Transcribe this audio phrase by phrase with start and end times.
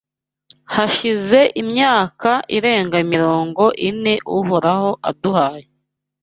[0.73, 5.65] Hashize imyaka irenga mirongo ine Uhoraho aduhaye